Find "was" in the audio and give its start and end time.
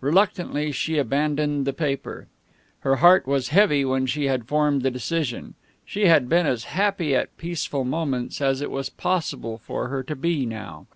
3.26-3.48, 8.70-8.88